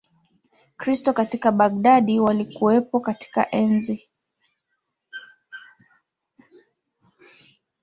[0.77, 4.09] risto katika baghdad walikuwepo katika enzi